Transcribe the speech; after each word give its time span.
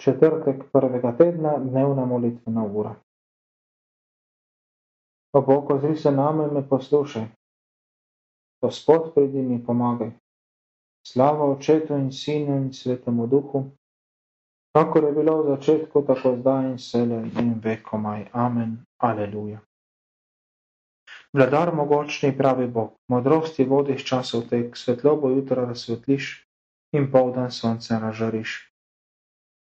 četrtek 0.00 0.64
prvega 0.72 1.16
tedna, 1.16 1.58
dnevna 1.58 2.04
molitvena 2.04 2.64
ura. 2.64 2.94
O 5.32 5.40
Bog, 5.40 5.70
ozri 5.70 5.96
se 5.96 6.12
name 6.12 6.44
in 6.44 6.54
me 6.54 6.68
poslušaj. 6.68 7.26
Gospod, 8.62 9.14
pridi 9.14 9.42
mi 9.42 9.64
pomagaj. 9.66 10.10
Slava 11.06 11.44
očetu 11.50 11.94
in 11.94 12.12
sinu 12.12 12.56
in 12.56 12.72
svetemu 12.72 13.26
duhu, 13.26 13.64
kakor 14.76 15.04
je 15.04 15.12
bilo 15.12 15.42
v 15.42 15.56
začetku, 15.56 16.02
tako 16.06 16.36
zdaj 16.36 16.70
in 16.70 16.78
sele 16.78 17.22
in 17.40 17.54
vekomaj. 17.64 18.26
Amen. 18.32 18.84
Aleluja. 18.98 19.60
Vladar 21.32 21.74
mogočni 21.74 22.36
pravi 22.38 22.66
Bog, 22.66 22.96
modrosti 23.08 23.64
vodiš 23.64 24.04
časov 24.04 24.48
tek, 24.50 24.76
svetlobo 24.76 25.30
jutra 25.30 25.64
razsvetliš 25.64 26.46
in 26.92 27.10
poldan 27.12 27.50
sonce 27.50 27.94
nažariš 27.94 28.69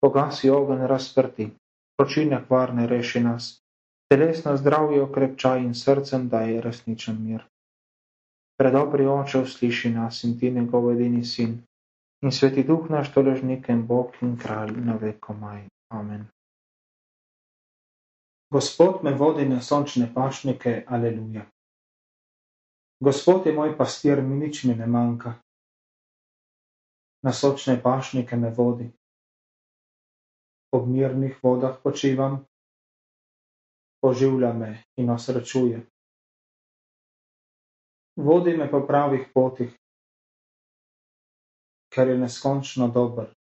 pogasi 0.00 0.50
ogen 0.50 0.86
razprti, 0.86 1.50
vročina 1.98 2.44
kvarne 2.46 2.86
reši 2.86 3.20
nas, 3.20 3.62
telesno 4.10 4.56
zdravje 4.56 5.02
okrepčaj 5.02 5.64
in 5.64 5.74
srcem 5.74 6.28
daj 6.28 6.60
resničen 6.60 7.18
mir. 7.24 7.44
Predobri 8.58 9.06
oče 9.06 9.38
usliši 9.38 9.90
nas 9.90 10.24
in 10.24 10.38
ti 10.38 10.50
njegov 10.50 10.90
edini 10.92 11.24
sin, 11.24 11.58
in 12.22 12.32
sveti 12.32 12.64
duh 12.64 12.90
naš 12.90 13.12
toležnik 13.14 13.68
in 13.68 13.86
Bog 13.86 14.14
in 14.22 14.36
kralj 14.38 14.74
na 14.84 14.96
veko 14.96 15.34
maj. 15.34 15.66
Amen. 15.90 16.26
Gospod 18.50 19.04
me 19.04 19.14
vodi 19.14 19.44
na 19.48 19.60
sončne 19.60 20.08
pašnike, 20.14 20.84
aleluja. 20.86 21.44
Gospod 23.00 23.46
je 23.46 23.52
moj 23.52 23.76
pastir, 23.78 24.22
mi 24.22 24.36
nič 24.36 24.64
mi 24.64 24.74
ne 24.74 24.86
manjka. 24.86 25.34
Na 27.22 27.32
sončne 27.32 27.76
pašnike 27.82 28.36
me 28.36 28.50
vodi 28.50 28.90
ob 30.72 30.88
mirnih 30.88 31.38
vodah 31.42 31.76
počivam, 31.82 32.44
oživlja 34.02 34.52
me 34.52 34.84
in 34.96 35.10
osrečuje. 35.10 35.86
Vodi 38.16 38.56
me 38.56 38.70
po 38.70 38.82
pravih 38.86 39.28
potih, 39.34 39.74
ker 41.94 42.08
je 42.08 42.18
neskončno 42.18 42.88
dober. 42.88 43.32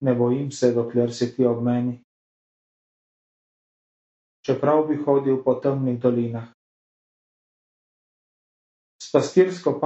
Ne 0.00 0.14
bojim 0.14 0.50
se, 0.50 0.72
dokler 0.74 1.12
si 1.14 1.34
ti 1.36 1.46
ob 1.46 1.62
meni. 1.62 2.02
Čeprav 4.46 4.86
bi 4.88 4.96
hodil 4.96 5.42
po 5.44 5.54
temnih 5.54 5.98
dolinah. 6.00 6.52
S 9.02 9.10
pastirsko 9.12 9.80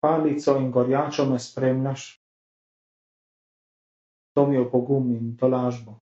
palico 0.00 0.56
in 0.58 0.70
gorjačo 0.70 1.24
me 1.30 1.38
spremljaš, 1.38 2.23
to 4.34 4.46
mi 4.46 4.56
je 4.56 4.70
pogum 4.70 5.10
in 5.10 5.36
to 5.36 5.48
lažbo. 5.48 5.98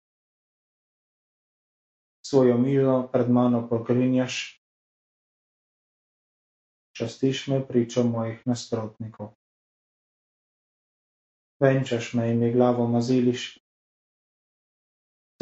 Svojo 2.26 2.58
milo 2.58 3.08
pred 3.12 3.30
mano 3.30 3.68
pokrinjaš, 3.68 4.62
častiš 6.96 7.46
me 7.46 7.66
pričo 7.68 8.04
mojih 8.04 8.46
nasprotnikov. 8.46 9.34
Venčaš 11.60 12.14
me 12.14 12.30
in 12.30 12.38
mi 12.38 12.52
glavo 12.52 12.86
maziliš, 12.86 13.58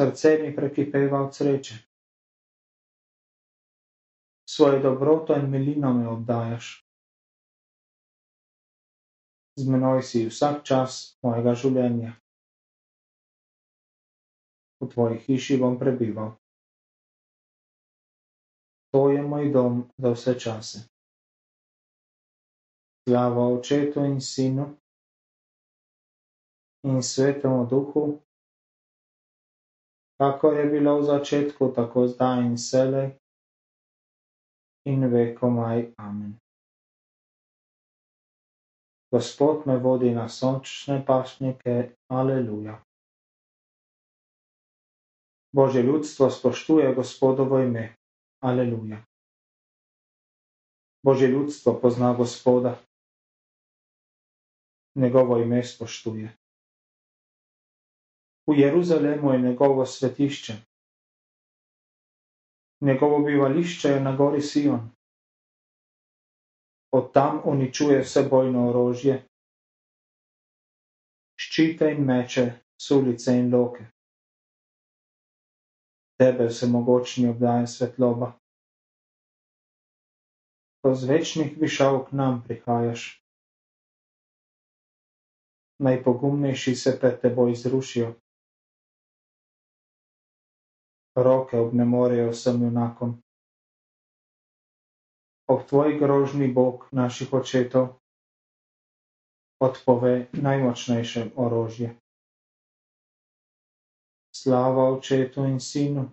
srce 0.00 0.38
mi 0.42 0.56
prekipeva 0.56 1.20
od 1.26 1.36
sreče. 1.36 1.74
Svojo 4.48 4.80
dobroto 4.82 5.36
in 5.36 5.50
milino 5.50 5.92
mi 5.92 6.06
obdajaš. 6.06 6.84
Z 9.56 9.68
menoj 9.68 10.02
si 10.02 10.24
vsak 10.30 10.64
čas 10.64 11.18
mojega 11.22 11.54
življenja 11.54 12.14
v 14.80 14.88
tvoji 14.88 15.18
hiši 15.18 15.58
bom 15.58 15.78
prebival. 15.78 16.36
To 18.92 19.10
je 19.10 19.22
moj 19.22 19.52
dom 19.52 19.84
za 19.98 20.10
vse 20.10 20.34
čase. 20.40 20.78
Slava 23.08 23.48
očetu 23.48 24.04
in 24.04 24.20
sinu 24.20 24.76
in 26.84 27.02
svetemu 27.02 27.66
duhu, 27.66 28.18
kako 30.20 30.52
je 30.52 30.64
bilo 30.66 30.98
v 30.98 31.04
začetku, 31.04 31.72
tako 31.76 32.06
zdaj 32.08 32.42
in 32.46 32.58
selej 32.58 33.10
in 34.86 35.04
vekomaj. 35.04 35.92
Amen. 35.98 36.38
Gospod 39.12 39.66
me 39.66 39.76
vodi 39.76 40.10
na 40.14 40.28
sončne 40.28 41.04
pašnike, 41.06 41.96
aleluja. 42.12 42.87
Božje 45.52 45.82
ljudstvo 45.82 46.30
spoštuje 46.30 46.94
Gospodovo 46.94 47.58
ime. 47.58 47.96
Aleluja. 48.40 49.04
Božje 51.02 51.28
ljudstvo 51.28 51.80
pozna 51.80 52.14
Gospoda. 52.14 52.78
Njegovo 54.94 55.38
ime 55.38 55.64
spoštuje. 55.64 56.36
V 58.46 58.58
Jeruzalemu 58.58 59.32
je 59.32 59.38
njegovo 59.38 59.86
svetišče. 59.86 60.52
Njegovo 62.80 63.18
bivališče 63.18 63.88
je 63.88 64.00
na 64.00 64.16
gori 64.16 64.42
Sion. 64.42 64.90
Od 66.92 67.12
tam 67.12 67.40
uničuje 67.44 68.00
vse 68.00 68.22
bojno 68.30 68.68
orožje, 68.68 69.28
ščite 71.40 71.92
in 71.92 72.04
meče, 72.04 72.50
sulice 72.80 73.36
in 73.38 73.54
loke 73.54 73.84
tebe 76.18 76.48
vsemogočni 76.50 77.28
obdaja 77.28 77.66
svetloba. 77.66 78.32
Ko 80.82 80.94
z 80.94 81.04
večnih 81.04 81.54
višav 81.60 82.04
k 82.08 82.12
nam 82.12 82.42
prihajaš, 82.42 83.22
najpogumnejši 85.78 86.74
se 86.74 86.98
pred 87.00 87.20
teboj 87.20 87.54
zrušijo. 87.54 88.14
Roke 91.16 91.58
obnemorejo 91.58 92.30
vsem 92.30 92.62
junakom. 92.62 93.22
Ob 95.48 95.66
tvoji 95.66 95.98
grožni 95.98 96.52
Bog 96.52 96.86
naših 96.92 97.32
očetov 97.32 97.98
odpove 99.60 100.26
najmočnejše 100.32 101.30
orožje. 101.36 101.94
Slava 104.48 104.96
Očetu 104.96 105.44
in 105.44 105.60
Sinu 105.60 106.08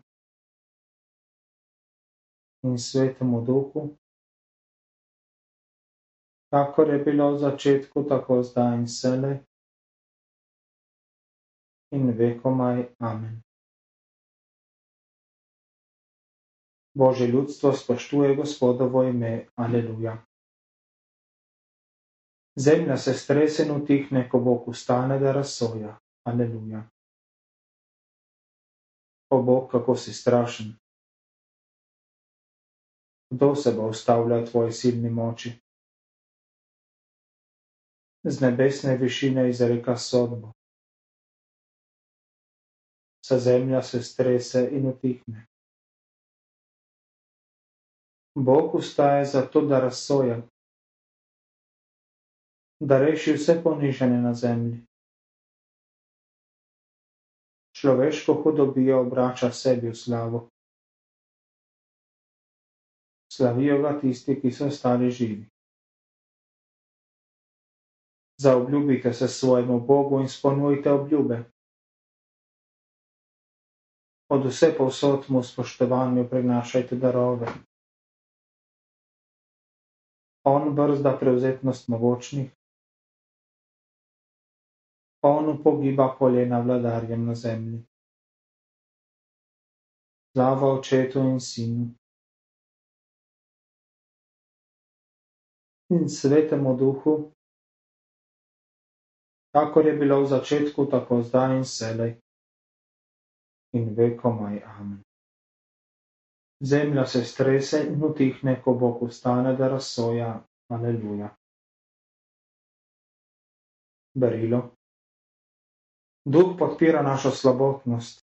in 2.68 2.76
Svetemu 2.78 3.46
Duhu, 3.46 3.96
kakor 6.52 6.90
je 6.90 7.00
bilo 7.00 7.32
v 7.32 7.40
začetku, 7.40 8.04
tako 8.04 8.44
zdaj 8.44 8.76
in 8.76 8.88
selej 8.92 9.38
in 11.96 12.12
vekomaj. 12.12 12.92
Amen. 13.00 13.40
Božje 16.92 17.28
ljudstvo 17.28 17.72
spoštuje 17.72 18.36
Gospodovo 18.36 19.04
ime. 19.04 19.48
Aleluja. 19.56 20.18
Zemlja 22.60 22.98
se 22.98 23.14
strese 23.14 23.64
in 23.64 23.72
utihne, 23.72 24.28
ko 24.30 24.40
Bog 24.40 24.68
ustane, 24.68 25.20
da 25.20 25.32
razsoja. 25.32 25.96
Aleluja 26.28 26.84
o 29.30 29.42
Bog, 29.42 29.72
kako 29.72 29.96
si 29.96 30.14
strašen. 30.14 30.76
Kdo 33.30 33.56
se 33.56 33.72
bo 33.72 33.90
ustavljal 33.90 34.46
tvoji 34.46 34.72
silni 34.72 35.10
moči? 35.10 35.52
Z 38.24 38.42
nebesne 38.42 38.98
višine 38.98 39.50
izreka 39.50 39.98
sodbo. 39.98 40.52
Vsa 43.26 43.40
zemlja 43.40 43.82
se 43.82 44.04
strese 44.04 44.70
in 44.72 44.88
utihne. 44.88 45.46
Bog 48.36 48.76
ustaje 48.76 49.26
zato, 49.26 49.62
da 49.62 49.80
razsoja, 49.80 50.42
da 52.80 53.00
reši 53.00 53.34
vse 53.34 53.62
ponižene 53.64 54.22
na 54.22 54.34
zemlji 54.34 54.86
človeško 57.76 58.34
hudobijo 58.44 59.02
obrača 59.02 59.52
sebi 59.52 59.90
v 59.90 59.96
slavo. 59.96 60.50
Slavijo 63.34 63.82
ga 63.82 64.00
tisti, 64.00 64.40
ki 64.42 64.52
so 64.52 64.68
ostali 64.68 65.12
živi. 65.12 65.44
Zaobljubite 68.42 69.14
se 69.14 69.28
svojemu 69.28 69.80
Bogu 69.80 70.20
in 70.22 70.30
spolnujte 70.30 70.92
obljube. 70.92 71.44
Od 74.30 74.46
vse 74.46 74.74
povsod 74.78 75.26
mu 75.30 75.44
spoštovanju 75.44 76.30
prinašajte 76.30 76.96
darove. 76.96 77.48
On 80.44 80.76
brzda 80.76 81.18
prevzetnost 81.20 81.88
mogočnih, 81.88 82.52
on 85.26 85.50
upogiba 85.50 86.08
kolena 86.18 86.60
vladarjem 86.62 87.26
na 87.26 87.36
zemlji. 87.36 87.84
Slava 90.34 90.74
očetu 90.78 91.20
in 91.20 91.40
sinu 91.40 91.86
in 95.90 96.10
svetemu 96.10 96.78
duhu, 96.78 97.32
kakor 99.54 99.86
je 99.88 99.94
bilo 99.94 100.22
v 100.22 100.28
začetku, 100.28 100.86
tako 100.92 101.22
zdaj 101.22 101.58
in 101.58 101.66
selej 101.66 102.14
in 103.74 103.92
vekomaj 103.96 104.64
amen. 104.66 105.02
Zemlja 106.64 107.06
se 107.06 107.24
strese 107.26 107.84
in 107.88 108.04
utihne, 108.04 108.62
ko 108.64 108.74
Bog 108.74 109.04
ustane, 109.04 109.56
da 109.56 109.68
razsoja. 109.68 110.44
Aleluja. 110.72 111.30
Berilo. 114.16 114.72
Duh 116.26 116.56
podpira 116.58 117.02
našo 117.06 117.30
slabotnost. 117.32 118.26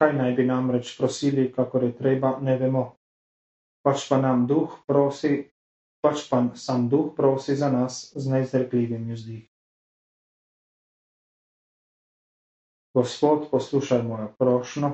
Kaj 0.00 0.12
naj 0.16 0.32
bi 0.32 0.44
namreč 0.48 0.96
prosili, 0.96 1.52
kakor 1.52 1.84
je 1.84 1.92
treba, 1.96 2.38
ne 2.40 2.56
vemo. 2.56 2.84
Pač 3.84 4.08
pa 4.08 4.16
nam 4.16 4.46
duh 4.48 4.72
prosi, 4.88 5.44
pač 6.00 6.24
pa 6.30 6.40
sam 6.56 6.88
duh 6.88 7.12
prosi 7.16 7.56
za 7.56 7.68
nas 7.68 8.12
z 8.16 8.30
neizrekljivim 8.32 9.12
vzdihi. 9.12 9.44
Gospod, 12.96 13.50
poslušaj 13.50 14.02
mojo 14.02 14.28
prošno, 14.38 14.90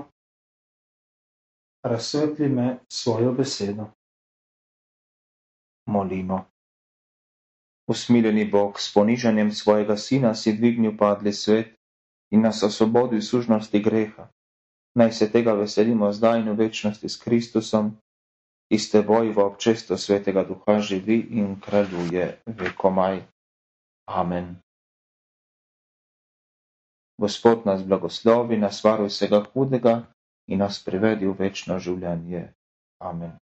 razsvetli 1.86 2.48
me 2.48 2.78
svojo 2.88 3.32
besedo. 3.32 3.86
Molimo. 5.86 6.44
Usmiljeni 7.86 8.50
Bog, 8.50 8.80
s 8.80 8.90
ponižanjem 8.94 9.52
svojega 9.52 9.96
sina 9.96 10.34
si 10.34 10.52
dvignil 10.52 10.98
padli 10.98 11.32
svet 11.32 11.81
in 12.32 12.40
nas 12.42 12.62
osvobodil 12.62 13.20
sužnosti 13.22 13.80
greha. 13.80 14.28
Naj 14.94 15.12
se 15.12 15.30
tega 15.32 15.52
veselimo 15.52 16.12
zdaj 16.12 16.40
in 16.40 16.50
v 16.52 16.56
večnosti 16.64 17.08
s 17.08 17.16
Kristusom, 17.16 17.92
ki 18.68 18.78
s 18.78 18.90
teboj 18.90 19.32
v 19.32 19.38
občestvo 19.38 19.96
svetega 19.96 20.44
duha 20.48 20.80
živi 20.80 21.20
in 21.36 21.60
kraljuje 21.60 22.40
vekomaj. 22.46 23.20
Amen. 24.08 24.56
Gospod 27.20 27.66
nas 27.68 27.84
blagoslovi, 27.84 28.56
nas 28.56 28.80
varuj 28.84 29.12
vsega 29.12 29.44
hudega 29.52 30.02
in 30.48 30.58
nas 30.58 30.80
privedi 30.84 31.28
v 31.28 31.36
večno 31.38 31.78
življenje. 31.78 32.48
Amen. 33.00 33.41